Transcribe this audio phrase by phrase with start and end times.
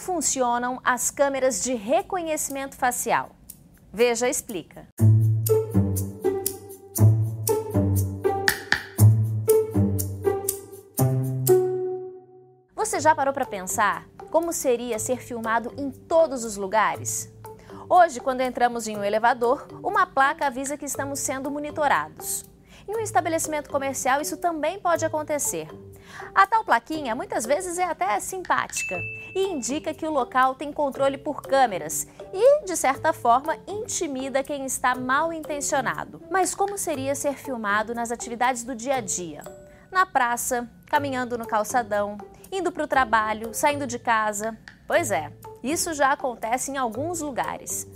[0.00, 3.30] funcionam as câmeras de reconhecimento facial?
[3.92, 4.88] Veja explica.
[12.74, 17.32] Você já parou para pensar como seria ser filmado em todos os lugares?
[17.88, 22.44] Hoje, quando entramos em um elevador, uma placa avisa que estamos sendo monitorados.
[22.88, 25.68] Em um estabelecimento comercial, isso também pode acontecer.
[26.34, 28.96] A tal plaquinha muitas vezes é até simpática
[29.34, 34.64] e indica que o local tem controle por câmeras e, de certa forma, intimida quem
[34.64, 36.22] está mal intencionado.
[36.30, 39.42] Mas como seria ser filmado nas atividades do dia a dia?
[39.90, 42.16] Na praça, caminhando no calçadão,
[42.52, 44.56] indo para o trabalho, saindo de casa.
[44.86, 47.86] Pois é, isso já acontece em alguns lugares.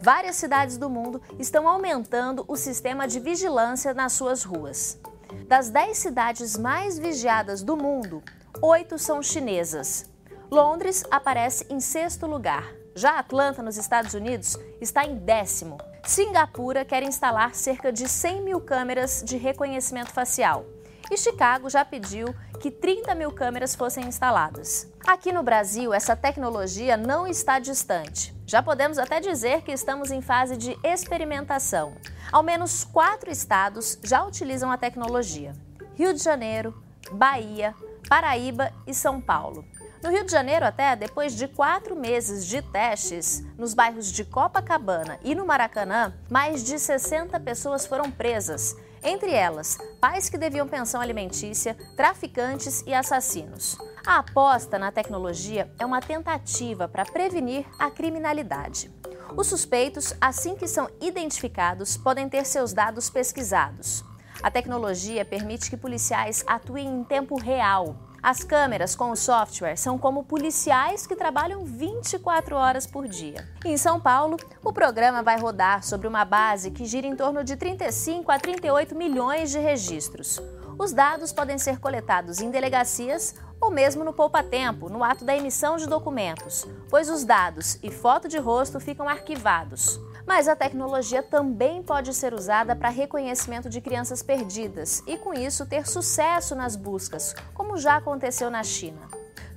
[0.00, 4.98] Várias cidades do mundo estão aumentando o sistema de vigilância nas suas ruas.
[5.46, 8.22] Das 10 cidades mais vigiadas do mundo,
[8.62, 10.08] oito são chinesas.
[10.50, 12.64] Londres aparece em sexto lugar.
[12.94, 15.78] Já Atlanta, nos Estados Unidos, está em décimo.
[16.04, 20.64] Singapura quer instalar cerca de 100 mil câmeras de reconhecimento facial.
[21.10, 24.86] E Chicago já pediu que 30 mil câmeras fossem instaladas.
[25.04, 28.32] Aqui no Brasil, essa tecnologia não está distante.
[28.46, 31.96] Já podemos até dizer que estamos em fase de experimentação.
[32.30, 35.52] Ao menos quatro estados já utilizam a tecnologia:
[35.96, 37.74] Rio de Janeiro, Bahia,
[38.08, 39.64] Paraíba e São Paulo.
[40.02, 45.18] No Rio de Janeiro, até depois de quatro meses de testes, nos bairros de Copacabana
[45.22, 51.00] e no Maracanã, mais de 60 pessoas foram presas entre elas, pais que deviam pensão
[51.00, 53.78] alimentícia, traficantes e assassinos.
[54.06, 58.90] A aposta na tecnologia é uma tentativa para prevenir a criminalidade.
[59.36, 64.04] Os suspeitos, assim que são identificados, podem ter seus dados pesquisados.
[64.42, 69.98] A tecnologia permite que policiais atuem em tempo real, as câmeras com o software são
[69.98, 73.48] como policiais que trabalham 24 horas por dia.
[73.64, 77.56] Em São Paulo, o programa vai rodar sobre uma base que gira em torno de
[77.56, 80.40] 35 a 38 milhões de registros.
[80.78, 85.76] Os dados podem ser coletados em delegacias ou mesmo no poupa-tempo, no ato da emissão
[85.76, 90.00] de documentos, pois os dados e foto de rosto ficam arquivados.
[90.26, 95.66] Mas a tecnologia também pode ser usada para reconhecimento de crianças perdidas e, com isso,
[95.66, 99.08] ter sucesso nas buscas, como já aconteceu na China.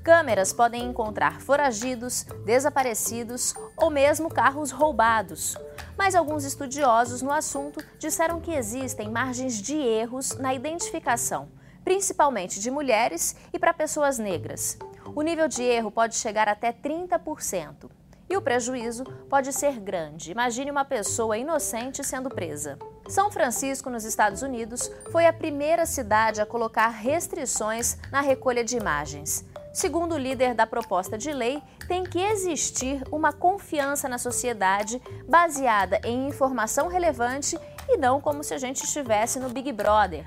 [0.04, 5.56] Câmeras podem encontrar foragidos, desaparecidos ou mesmo carros roubados.
[5.98, 11.48] Mas alguns estudiosos no assunto disseram que existem margens de erros na identificação,
[11.86, 14.78] principalmente de mulheres e para pessoas negras.
[15.16, 17.90] O nível de erro pode chegar até 30%.
[18.34, 20.32] E o prejuízo pode ser grande.
[20.32, 22.80] Imagine uma pessoa inocente sendo presa.
[23.08, 28.76] São Francisco, nos Estados Unidos, foi a primeira cidade a colocar restrições na recolha de
[28.76, 29.46] imagens.
[29.72, 36.02] Segundo o líder da proposta de lei, tem que existir uma confiança na sociedade baseada
[36.04, 37.56] em informação relevante
[37.88, 40.26] e não como se a gente estivesse no Big Brother.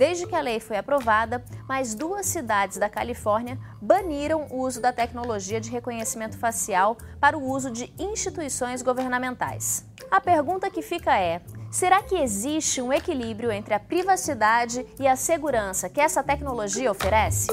[0.00, 4.94] Desde que a lei foi aprovada, mais duas cidades da Califórnia baniram o uso da
[4.94, 9.84] tecnologia de reconhecimento facial para o uso de instituições governamentais.
[10.10, 15.16] A pergunta que fica é: será que existe um equilíbrio entre a privacidade e a
[15.16, 17.48] segurança que essa tecnologia oferece?